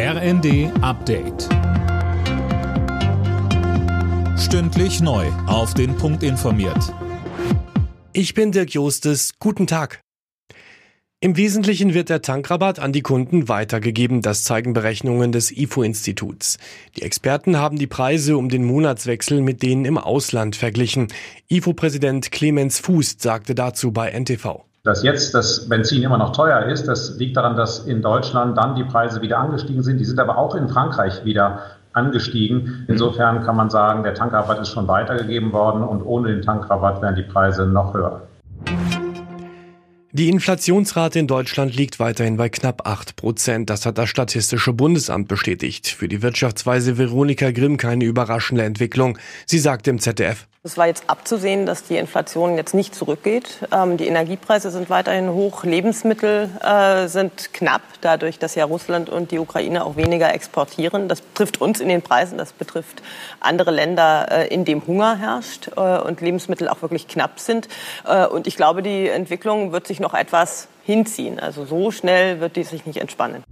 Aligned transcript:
RND 0.00 0.70
Update. 0.80 1.48
Stündlich 4.38 5.00
neu. 5.00 5.26
Auf 5.48 5.74
den 5.74 5.96
Punkt 5.96 6.22
informiert. 6.22 6.94
Ich 8.12 8.32
bin 8.32 8.52
Dirk 8.52 8.70
Jostes. 8.70 9.40
Guten 9.40 9.66
Tag. 9.66 10.00
Im 11.18 11.36
Wesentlichen 11.36 11.94
wird 11.94 12.10
der 12.10 12.22
Tankrabatt 12.22 12.78
an 12.78 12.92
die 12.92 13.00
Kunden 13.00 13.48
weitergegeben, 13.48 14.22
das 14.22 14.44
zeigen 14.44 14.72
Berechnungen 14.72 15.32
des 15.32 15.50
IFO-Instituts. 15.50 16.58
Die 16.96 17.02
Experten 17.02 17.56
haben 17.56 17.76
die 17.76 17.88
Preise 17.88 18.36
um 18.36 18.50
den 18.50 18.64
Monatswechsel 18.64 19.40
mit 19.40 19.64
denen 19.64 19.84
im 19.84 19.98
Ausland 19.98 20.54
verglichen. 20.54 21.08
IFO-Präsident 21.50 22.30
Clemens 22.30 22.78
Fuß 22.78 23.16
sagte 23.18 23.56
dazu 23.56 23.90
bei 23.90 24.12
NTV. 24.12 24.67
Dass 24.84 25.02
jetzt 25.02 25.34
das 25.34 25.68
Benzin 25.68 26.02
immer 26.02 26.18
noch 26.18 26.32
teuer 26.32 26.62
ist, 26.66 26.86
das 26.86 27.16
liegt 27.18 27.36
daran, 27.36 27.56
dass 27.56 27.80
in 27.80 28.00
Deutschland 28.00 28.56
dann 28.56 28.76
die 28.76 28.84
Preise 28.84 29.20
wieder 29.20 29.38
angestiegen 29.38 29.82
sind. 29.82 29.98
Die 29.98 30.04
sind 30.04 30.20
aber 30.20 30.38
auch 30.38 30.54
in 30.54 30.68
Frankreich 30.68 31.24
wieder 31.24 31.62
angestiegen. 31.92 32.84
Insofern 32.86 33.42
kann 33.44 33.56
man 33.56 33.70
sagen, 33.70 34.04
der 34.04 34.14
Tankrabatt 34.14 34.60
ist 34.60 34.68
schon 34.68 34.86
weitergegeben 34.86 35.52
worden 35.52 35.82
und 35.82 36.02
ohne 36.02 36.28
den 36.28 36.42
Tankrabatt 36.42 37.02
wären 37.02 37.16
die 37.16 37.22
Preise 37.22 37.66
noch 37.66 37.92
höher. 37.92 38.22
Die 40.12 40.30
Inflationsrate 40.30 41.18
in 41.18 41.26
Deutschland 41.26 41.76
liegt 41.76 42.00
weiterhin 42.00 42.38
bei 42.38 42.48
knapp 42.48 42.86
8 42.86 43.14
Prozent. 43.16 43.70
Das 43.70 43.84
hat 43.84 43.98
das 43.98 44.08
Statistische 44.08 44.72
Bundesamt 44.72 45.28
bestätigt. 45.28 45.88
Für 45.88 46.08
die 46.08 46.22
Wirtschaftsweise 46.22 46.98
Veronika 46.98 47.50
Grimm 47.50 47.76
keine 47.76 48.04
überraschende 48.04 48.64
Entwicklung. 48.64 49.18
Sie 49.44 49.58
sagt 49.58 49.86
im 49.86 49.98
ZDF. 49.98 50.48
Es 50.64 50.76
war 50.76 50.88
jetzt 50.88 51.04
abzusehen, 51.06 51.66
dass 51.66 51.84
die 51.84 51.96
Inflation 51.96 52.56
jetzt 52.56 52.74
nicht 52.74 52.92
zurückgeht. 52.92 53.60
Ähm, 53.72 53.96
die 53.96 54.08
Energiepreise 54.08 54.72
sind 54.72 54.90
weiterhin 54.90 55.30
hoch, 55.30 55.62
Lebensmittel 55.62 56.50
äh, 56.60 57.06
sind 57.06 57.54
knapp, 57.54 57.82
dadurch, 58.00 58.40
dass 58.40 58.56
ja 58.56 58.64
Russland 58.64 59.08
und 59.08 59.30
die 59.30 59.38
Ukraine 59.38 59.84
auch 59.84 59.94
weniger 59.94 60.34
exportieren. 60.34 61.08
Das 61.08 61.20
betrifft 61.20 61.60
uns 61.60 61.78
in 61.78 61.88
den 61.88 62.02
Preisen, 62.02 62.38
das 62.38 62.52
betrifft 62.52 63.02
andere 63.38 63.70
Länder, 63.70 64.26
äh, 64.32 64.48
in 64.48 64.64
dem 64.64 64.84
Hunger 64.84 65.16
herrscht 65.16 65.70
äh, 65.76 66.00
und 66.00 66.20
Lebensmittel 66.20 66.68
auch 66.68 66.82
wirklich 66.82 67.06
knapp 67.06 67.38
sind. 67.38 67.68
Äh, 68.04 68.26
und 68.26 68.48
ich 68.48 68.56
glaube, 68.56 68.82
die 68.82 69.08
Entwicklung 69.08 69.70
wird 69.70 69.86
sich 69.86 70.00
noch 70.00 70.12
etwas 70.12 70.66
hinziehen. 70.82 71.38
Also 71.38 71.66
so 71.66 71.92
schnell 71.92 72.40
wird 72.40 72.56
die 72.56 72.64
sich 72.64 72.84
nicht 72.84 72.98
entspannen. 72.98 73.44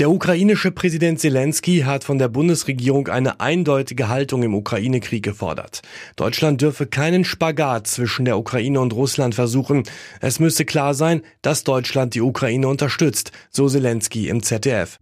Der 0.00 0.10
ukrainische 0.10 0.70
Präsident 0.70 1.20
Zelensky 1.20 1.80
hat 1.80 2.04
von 2.04 2.18
der 2.18 2.28
Bundesregierung 2.28 3.08
eine 3.08 3.38
eindeutige 3.38 4.08
Haltung 4.08 4.42
im 4.42 4.54
Ukraine-Krieg 4.54 5.22
gefordert. 5.22 5.82
Deutschland 6.16 6.62
dürfe 6.62 6.86
keinen 6.86 7.22
Spagat 7.22 7.86
zwischen 7.86 8.24
der 8.24 8.38
Ukraine 8.38 8.80
und 8.80 8.94
Russland 8.94 9.34
versuchen. 9.34 9.82
Es 10.22 10.40
müsse 10.40 10.64
klar 10.64 10.94
sein, 10.94 11.20
dass 11.42 11.64
Deutschland 11.64 12.14
die 12.14 12.22
Ukraine 12.22 12.66
unterstützt, 12.66 13.32
so 13.50 13.68
Zelensky 13.68 14.30
im 14.30 14.42
ZDF. 14.42 14.98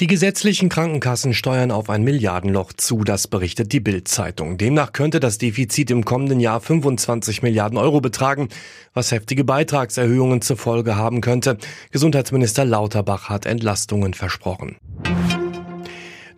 Die 0.00 0.08
gesetzlichen 0.08 0.68
Krankenkassen 0.68 1.34
steuern 1.34 1.70
auf 1.70 1.88
ein 1.88 2.02
Milliardenloch 2.02 2.72
zu, 2.72 3.04
das 3.04 3.28
berichtet 3.28 3.72
die 3.72 3.78
Bild-Zeitung. 3.78 4.58
Demnach 4.58 4.92
könnte 4.92 5.20
das 5.20 5.38
Defizit 5.38 5.88
im 5.92 6.04
kommenden 6.04 6.40
Jahr 6.40 6.60
25 6.60 7.42
Milliarden 7.42 7.78
Euro 7.78 8.00
betragen, 8.00 8.48
was 8.92 9.12
heftige 9.12 9.44
Beitragserhöhungen 9.44 10.42
zur 10.42 10.56
Folge 10.56 10.96
haben 10.96 11.20
könnte. 11.20 11.58
Gesundheitsminister 11.92 12.64
Lauterbach 12.64 13.28
hat 13.28 13.46
Entlastungen 13.46 14.14
versprochen. 14.14 14.78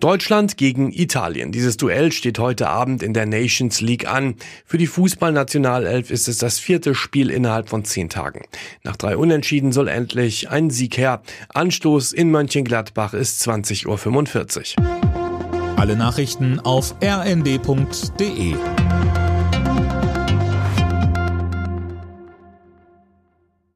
Deutschland 0.07 0.57
gegen 0.57 0.93
Italien. 0.93 1.51
Dieses 1.51 1.79
Duell 1.79 2.12
steht 2.12 2.39
heute 2.39 2.69
Abend 2.69 3.03
in 3.03 3.12
der 3.12 3.27
Nations 3.27 3.81
League 3.81 4.07
an. 4.07 4.37
Für 4.65 4.79
die 4.79 4.87
Fußballnationalelf 4.87 6.12
ist 6.12 6.29
es 6.29 6.39
das 6.39 6.61
vierte 6.61 6.95
Spiel 6.95 7.29
innerhalb 7.29 7.69
von 7.69 7.85
zehn 7.85 8.09
Tagen. 8.09 8.43
Nach 8.84 8.95
drei 8.95 9.17
Unentschieden 9.17 9.73
soll 9.73 9.89
endlich 9.89 10.49
ein 10.49 10.71
Sieg 10.71 10.97
her. 10.97 11.23
Anstoß 11.53 12.12
in 12.12 12.31
Mönchengladbach 12.31 13.15
ist 13.15 13.43
20.45 13.49 14.79
Uhr. 14.79 15.77
Alle 15.77 15.97
Nachrichten 15.97 16.61
auf 16.61 16.95
rnd.de 17.03 18.55